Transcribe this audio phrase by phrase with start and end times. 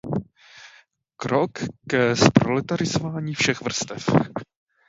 [1.17, 1.51] Krok
[1.87, 4.05] ke zproletarizování všech vrstev.